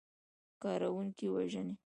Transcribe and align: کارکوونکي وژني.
کارکوونکي 0.61 1.25
وژني. 1.35 1.75